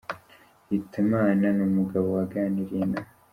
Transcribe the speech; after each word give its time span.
Hitimana 0.69 1.45
ni 1.55 1.63
umugabo 1.69 2.07
waganiriye 2.15 2.85
na. 2.91 3.01